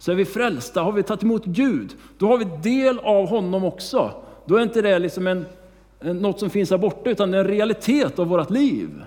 [0.00, 3.64] Så är vi frälsta, har vi tagit emot Gud, då har vi del av honom
[3.64, 4.10] också.
[4.44, 5.46] Då är inte det liksom en,
[6.00, 9.04] en, något som finns här borta, utan det är en realitet av vårt liv.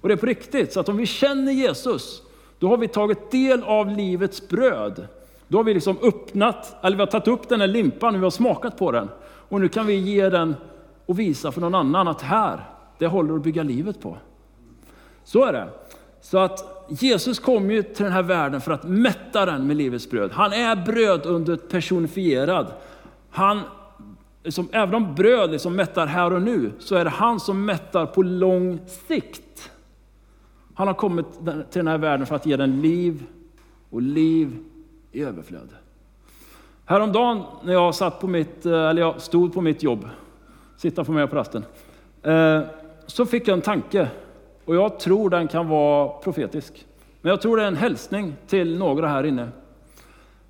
[0.00, 2.22] Och det är på riktigt, så att om vi känner Jesus,
[2.58, 5.06] då har vi tagit del av livets bröd.
[5.48, 8.30] Då har vi liksom öppnat, eller vi har tagit upp den här limpan, vi har
[8.30, 9.08] smakat på den.
[9.24, 10.54] Och nu kan vi ge den
[11.06, 12.60] och visa för någon annan att här,
[12.98, 14.16] det håller att bygga livet på.
[15.24, 15.68] Så är det.
[16.20, 20.10] Så att Jesus kom ju till den här världen för att mätta den med livets
[20.10, 20.30] bröd.
[20.32, 22.66] Han är brödundret personifierad.
[23.30, 23.60] Han,
[24.44, 28.06] liksom, även om bröd liksom mättar här och nu, så är det han som mättar
[28.06, 28.78] på lång
[29.08, 29.70] sikt.
[30.74, 33.24] Han har kommit till den här världen för att ge den liv
[33.90, 34.58] och liv
[35.12, 35.68] i överflöd.
[36.84, 40.08] Häromdagen när jag, satt på mitt, eh, eller jag stod på mitt jobb,
[40.76, 41.64] sitta på mig på rasten,
[42.22, 42.60] eh,
[43.06, 44.08] så fick jag en tanke
[44.64, 46.86] och jag tror den kan vara profetisk.
[47.20, 49.48] Men jag tror det är en hälsning till några här inne.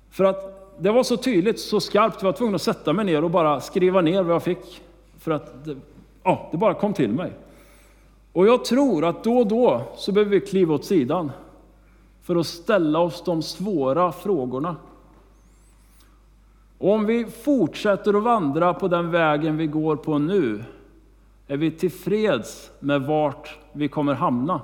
[0.09, 3.23] För att det var så tydligt, så skarpt, jag var tvungen att sätta mig ner
[3.23, 4.81] och bara skriva ner vad jag fick.
[5.19, 5.77] För att det,
[6.23, 7.31] ja, det bara kom till mig.
[8.33, 11.31] Och jag tror att då och då så behöver vi kliva åt sidan
[12.23, 14.75] för att ställa oss de svåra frågorna.
[16.77, 20.63] Och om vi fortsätter att vandra på den vägen vi går på nu,
[21.47, 24.61] är vi tillfreds med vart vi kommer hamna?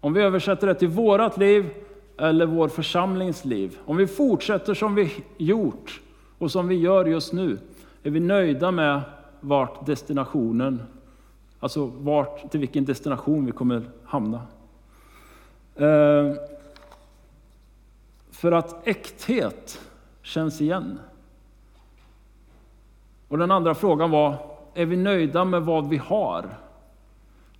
[0.00, 1.70] Om vi översätter det till vårat liv
[2.18, 3.78] eller vår församlings liv.
[3.84, 6.00] Om vi fortsätter som vi gjort
[6.38, 7.58] och som vi gör just nu,
[8.02, 9.00] är vi nöjda med
[9.40, 10.82] vart destinationen,
[11.60, 14.40] alltså vart, till vilken destination vi kommer hamna.
[15.74, 16.32] Eh,
[18.30, 19.80] för att äkthet
[20.22, 20.98] känns igen.
[23.28, 26.54] Och den andra frågan var, är vi nöjda med vad vi har?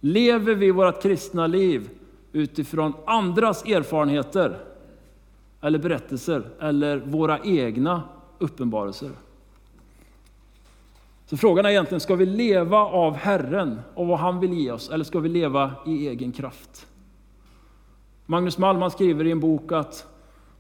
[0.01, 1.91] Lever vi vårt kristna liv
[2.33, 4.59] utifrån andras erfarenheter
[5.61, 8.03] eller berättelser eller våra egna
[8.39, 9.11] uppenbarelser?
[11.27, 14.91] Så frågan är egentligen, ska vi leva av Herren och vad han vill ge oss
[14.91, 16.87] eller ska vi leva i egen kraft?
[18.27, 20.07] Magnus Malm skriver i en bok att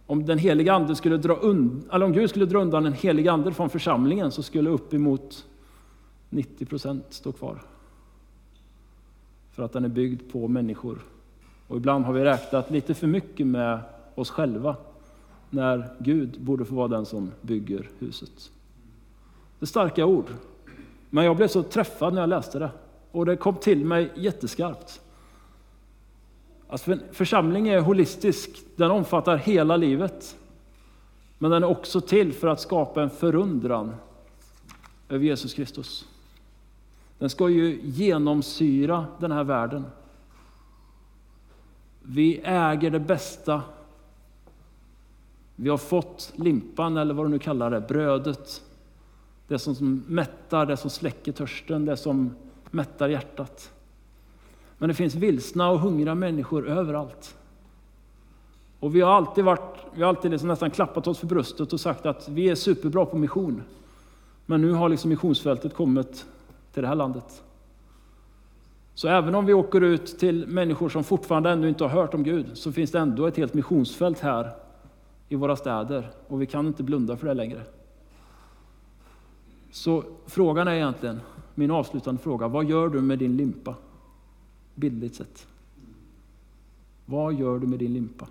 [0.07, 3.33] om den heliga ande skulle dra und- eller om Gud skulle dra undan den helige
[3.33, 5.47] ande från församlingen så skulle uppemot
[6.33, 7.63] 90 procent står kvar.
[9.51, 10.99] För att den är byggd på människor.
[11.67, 13.81] Och ibland har vi räknat lite för mycket med
[14.15, 14.77] oss själva,
[15.51, 18.51] när Gud borde få vara den som bygger huset.
[19.59, 20.27] Det är starka ord,
[21.11, 22.71] men jag blev så träffad när jag läste det.
[23.11, 25.01] Och det kom till mig jätteskarpt.
[26.69, 30.37] Alltså församling är holistisk, den omfattar hela livet.
[31.39, 33.95] Men den är också till för att skapa en förundran
[35.09, 36.09] över Jesus Kristus.
[37.23, 39.85] Den ska ju genomsyra den här världen.
[42.03, 43.63] Vi äger det bästa.
[45.57, 48.63] Vi har fått limpan, eller vad du nu kallar det, brödet.
[49.49, 52.35] Det som mättar, det som släcker törsten, det som
[52.71, 53.73] mättar hjärtat.
[54.79, 57.37] Men det finns vilsna och hungriga människor överallt.
[58.81, 61.81] Och vi har alltid, varit, vi har alltid liksom nästan klappat oss för bröstet och
[61.81, 63.63] sagt att vi är superbra på mission.
[64.47, 66.27] Men nu har liksom missionsfältet kommit
[66.73, 67.43] till det här landet.
[68.95, 72.23] Så även om vi åker ut till människor som fortfarande ännu inte har hört om
[72.23, 74.53] Gud, så finns det ändå ett helt missionsfält här
[75.29, 77.63] i våra städer och vi kan inte blunda för det längre.
[79.71, 81.21] Så frågan är egentligen,
[81.55, 83.75] min avslutande fråga, vad gör du med din limpa?
[84.75, 85.47] Bildligt sett.
[87.07, 88.27] Vad gör du med din limpa?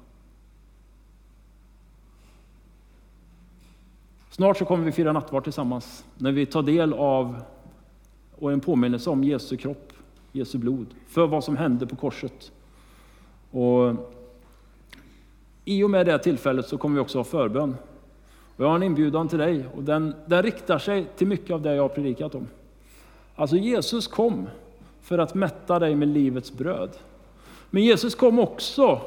[4.29, 7.41] Snart så kommer vi fira nattvard tillsammans när vi tar del av
[8.41, 9.93] och en påminnelse om Jesu kropp,
[10.31, 12.51] Jesu blod, för vad som hände på korset.
[13.51, 13.95] Och
[15.65, 17.75] I och med det tillfället så kommer vi också ha förbön.
[18.55, 21.61] Och jag har en inbjudan till dig och den, den riktar sig till mycket av
[21.61, 22.47] det jag har predikat om.
[23.35, 24.47] Alltså Jesus kom
[25.01, 26.89] för att mätta dig med livets bröd.
[27.69, 29.01] Men Jesus kom också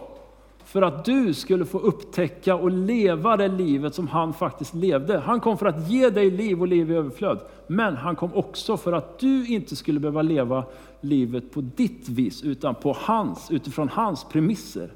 [0.74, 5.18] för att du skulle få upptäcka och leva det livet som han faktiskt levde.
[5.18, 7.40] Han kom för att ge dig liv och liv i överflöd.
[7.66, 10.64] Men han kom också för att du inte skulle behöva leva
[11.00, 14.90] livet på ditt vis, utan på hans, utifrån hans premisser.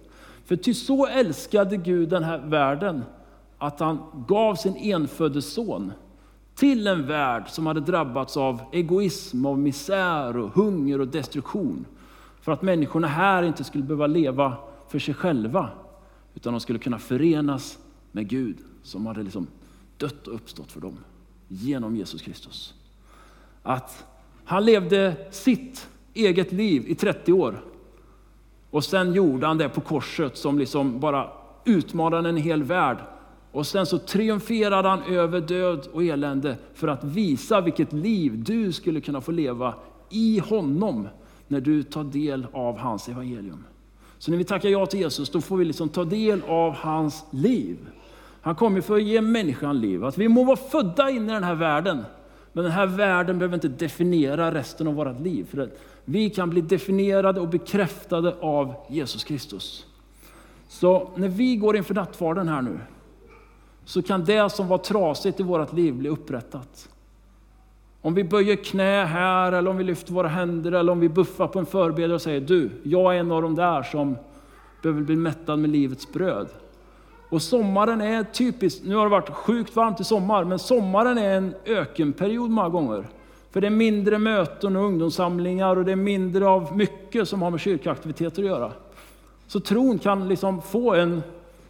[0.45, 3.03] För ty så älskade Gud den här världen
[3.59, 5.93] att han gav sin enfödde son
[6.55, 11.85] till en värld som hade drabbats av egoism, av misär, och hunger och destruktion.
[12.41, 14.57] För att människorna här inte skulle behöva leva
[14.88, 15.70] för sig själva,
[16.35, 17.79] utan de skulle kunna förenas
[18.12, 19.46] med Gud som hade liksom
[19.96, 20.98] dött och uppstått för dem
[21.48, 22.74] genom Jesus Kristus.
[23.62, 24.07] Att
[24.44, 27.64] han levde sitt eget liv i 30 år
[28.70, 31.31] och sen gjorde han det på korset som liksom bara
[31.64, 32.98] utmanade en hel värld.
[33.53, 38.72] Och sen så triumferade han över död och elände för att visa vilket liv du
[38.72, 39.74] skulle kunna få leva
[40.11, 41.09] i honom
[41.48, 43.64] när du tar del av hans evangelium.
[44.18, 47.24] Så när vi tackar ja till Jesus, då får vi liksom ta del av hans
[47.31, 47.78] liv.
[48.40, 50.04] Han kommer för att ge människan liv.
[50.04, 52.04] Att vi må vara födda in i den här världen,
[52.52, 55.46] men den här världen behöver inte definiera resten av vårt liv.
[55.50, 59.87] För att vi kan bli definierade och bekräftade av Jesus Kristus.
[60.68, 62.78] Så när vi går inför nattvarden här nu,
[63.85, 66.88] så kan det som var trasigt i vårt liv bli upprättat.
[68.02, 71.46] Om vi böjer knä här, eller om vi lyfter våra händer, eller om vi buffar
[71.46, 74.16] på en förebedjare och säger du, jag är en av de där som
[74.82, 76.48] behöver bli mättad med livets bröd.
[77.30, 81.37] Och sommaren är typiskt, nu har det varit sjukt varmt i sommar, men sommaren är
[81.37, 83.04] en ökenperiod många gånger.
[83.50, 87.50] För det är mindre möten och ungdomssamlingar och det är mindre av mycket som har
[87.50, 88.72] med kyrkoaktiviteter att göra.
[89.46, 91.22] Så tron kan liksom få en,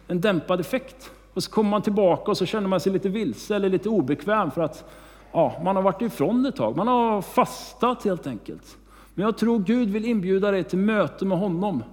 [0.07, 1.11] en dämpad effekt.
[1.33, 4.51] Och så kommer man tillbaka och så känner man sig lite vilse eller lite obekväm
[4.51, 4.89] för att
[5.31, 6.77] ja, man har varit ifrån ett tag.
[6.77, 8.77] Man har fastat helt enkelt.
[9.13, 11.83] Men jag tror Gud vill inbjuda dig till möte med honom.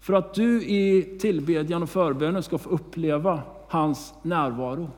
[0.00, 4.90] För att du i tillbedjan och förbönen ska få uppleva hans närvaro.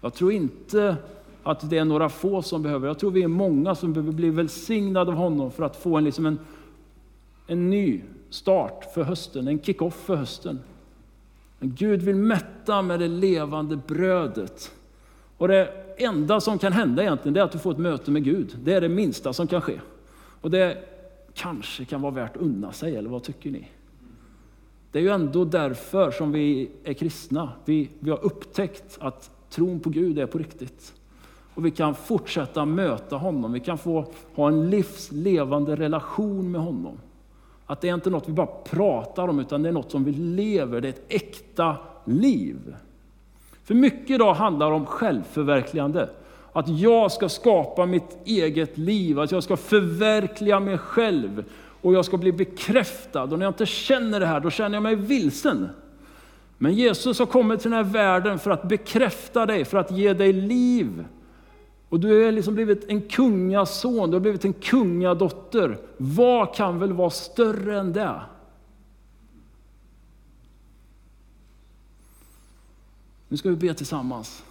[0.00, 0.96] Jag tror inte
[1.42, 4.30] att det är några få som behöver, jag tror vi är många som behöver bli
[4.30, 6.38] välsignade av honom för att få en, liksom en,
[7.46, 10.60] en ny start för hösten, en kick-off för hösten.
[11.58, 14.72] Men Gud vill mätta med det levande brödet.
[15.38, 18.24] Och det enda som kan hända egentligen, det är att du får ett möte med
[18.24, 18.56] Gud.
[18.64, 19.80] Det är det minsta som kan ske.
[20.40, 20.84] Och det
[21.34, 23.68] kanske kan vara värt att unna sig, eller vad tycker ni?
[24.92, 27.52] Det är ju ändå därför som vi är kristna.
[27.64, 30.94] Vi, vi har upptäckt att tron på Gud är på riktigt.
[31.54, 33.52] Och vi kan fortsätta möta honom.
[33.52, 36.98] Vi kan få ha en livslevande relation med honom.
[37.66, 40.12] Att det är inte något vi bara pratar om, utan det är något som vi
[40.12, 40.80] lever.
[40.80, 42.76] Det är ett äkta liv.
[43.72, 46.08] För mycket idag handlar om självförverkligande.
[46.52, 51.44] Att jag ska skapa mitt eget liv, att jag ska förverkliga mig själv
[51.82, 53.22] och jag ska bli bekräftad.
[53.22, 55.68] Och när jag inte känner det här, då känner jag mig vilsen.
[56.58, 60.12] Men Jesus har kommit till den här världen för att bekräfta dig, för att ge
[60.12, 61.04] dig liv.
[61.88, 65.78] Och du har liksom blivit en kungason, du har blivit en kungadotter.
[65.96, 68.20] Vad kan väl vara större än det?
[73.32, 74.44] Nu ska vi be tillsammans.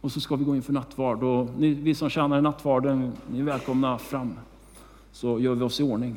[0.00, 1.22] Och så ska vi gå in för nattvard.
[1.22, 4.34] Och ni, vi som tjänar i nattvarden, ni är välkomna fram.
[5.12, 6.14] Så gör vi oss i ordning.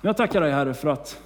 [0.00, 1.20] Men jag tackar dig Herre för att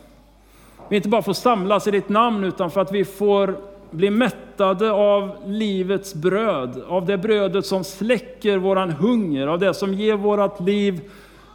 [0.88, 3.56] vi inte bara får samlas i ditt namn, utan för att vi får
[3.90, 9.94] bli mättade av livets bröd, av det brödet som släcker våran hunger, av det som
[9.94, 11.10] ger vårat liv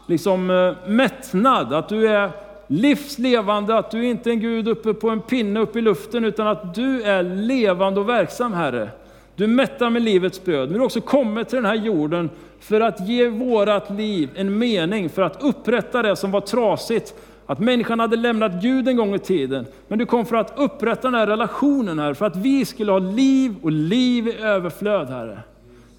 [0.06, 2.32] liksom eh, mättnad, att du är
[2.68, 6.48] livslevande, att du inte är en Gud uppe på en pinne uppe i luften, utan
[6.48, 8.90] att du är levande och verksam Herre.
[9.36, 12.82] Du mättar med livets bröd, men du har också kommit till den här jorden för
[12.82, 17.14] att ge vårat liv en mening, för att upprätta det som var trasigt.
[17.46, 21.02] Att människan hade lämnat Gud en gång i tiden, men du kom för att upprätta
[21.02, 25.40] den här relationen här, för att vi skulle ha liv och liv i överflöd Herre.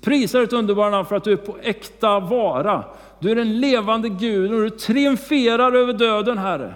[0.01, 2.85] Prisar ditt underbara namn för att du är på äkta vara.
[3.21, 6.75] Du är en levande Gud och du triumferar över döden Herre.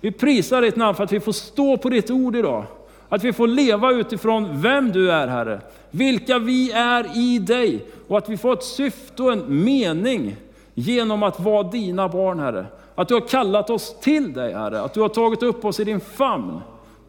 [0.00, 2.64] Vi prisar ditt namn för att vi får stå på ditt ord idag.
[3.08, 8.18] Att vi får leva utifrån vem du är Herre, vilka vi är i dig och
[8.18, 10.36] att vi får ett syfte och en mening
[10.74, 12.66] genom att vara dina barn Herre.
[12.94, 15.84] Att du har kallat oss till dig Herre, att du har tagit upp oss i
[15.84, 16.60] din famn.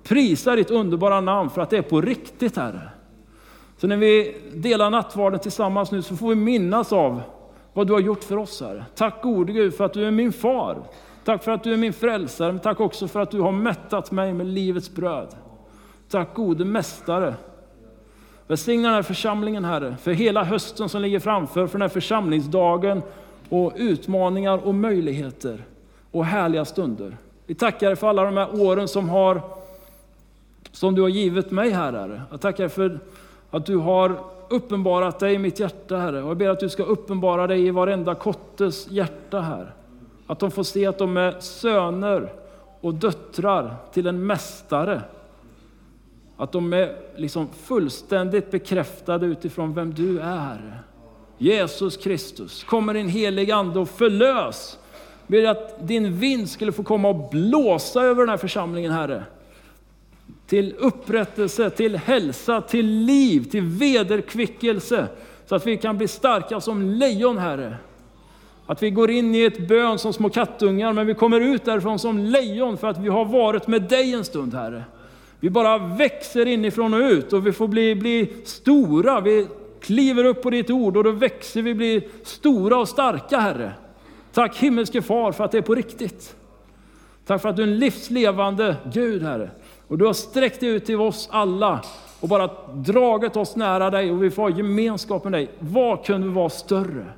[0.03, 2.89] Prisa ditt underbara namn för att det är på riktigt Herre.
[3.77, 7.21] Så när vi delar nattvarden tillsammans nu så får vi minnas av
[7.74, 8.86] vad du har gjort för oss Herre.
[8.95, 10.78] Tack gode Gud för att du är min far.
[11.26, 14.11] Tack för att du är min frälsare, men tack också för att du har mättat
[14.11, 15.28] mig med livets bröd.
[16.09, 17.36] Tack gode Mästare.
[18.47, 23.01] Välsigna den här församlingen Herre, för hela hösten som ligger framför, för den här församlingsdagen
[23.49, 25.63] och utmaningar och möjligheter
[26.11, 27.17] och härliga stunder.
[27.45, 29.41] Vi tackar dig för alla de här åren som, har,
[30.71, 32.21] som du har givit mig Herre.
[32.32, 32.99] Jag tackar för
[33.51, 34.17] att du har
[34.54, 36.24] uppenbarat dig i mitt hjärta Herre.
[36.24, 39.74] Och jag ber att du ska uppenbara dig i varenda kottes hjärta här.
[40.28, 42.34] Att de får se att de är söner
[42.82, 45.01] och döttrar till en mästare
[46.38, 50.84] att de är liksom fullständigt bekräftade utifrån vem du är.
[51.38, 54.80] Jesus Kristus, kommer din helig ande och förlös.
[55.28, 59.24] Ber att din vind skulle få komma och blåsa över den här församlingen Herre.
[60.54, 65.08] Till upprättelse, till hälsa, till liv, till vederkvickelse.
[65.45, 67.76] Så att vi kan bli starka som lejon Herre.
[68.66, 71.99] Att vi går in i ett bön som små kattungar, men vi kommer ut därifrån
[71.99, 74.84] som lejon för att vi har varit med dig en stund Herre.
[75.39, 79.22] Vi bara växer inifrån och ut och vi får bli, bli stora.
[79.22, 79.47] Vi
[79.82, 83.74] kliver upp på ditt ord och då växer vi, blir stora och starka Herre.
[84.34, 86.36] Tack himmelske far för att det är på riktigt.
[87.26, 89.49] Tack för att du är en livslevande Gud Herre.
[89.93, 91.83] Och du har sträckt dig ut till oss alla
[92.19, 95.51] och bara dragit oss nära dig och vi får ha gemenskap med dig.
[95.59, 97.13] Vad kunde vara större?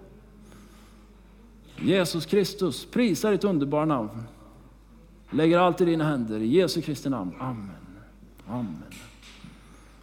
[1.80, 4.24] Jesus Kristus, prisa ditt underbara namn.
[5.30, 6.40] Lägger allt i dina händer.
[6.40, 7.36] I Jesu Kristi namn.
[7.40, 7.72] Amen.
[8.48, 8.84] Amen.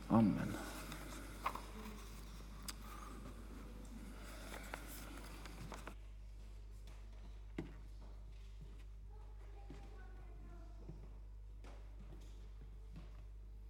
[0.08, 0.51] Amen.